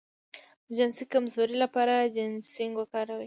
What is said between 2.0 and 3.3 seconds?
جنسینګ وکاروئ